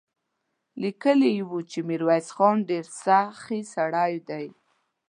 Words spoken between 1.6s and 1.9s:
چې